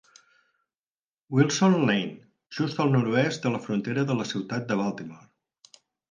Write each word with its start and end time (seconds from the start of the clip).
Wilson 1.29 1.75
Lane, 1.89 2.15
just 2.59 2.79
al 2.83 2.89
nord-oest 2.95 3.43
de 3.47 3.51
la 3.57 3.61
frontera 3.65 4.05
de 4.13 4.15
la 4.21 4.25
ciutat 4.31 4.65
de 4.71 4.79
Baltimore. 4.81 5.79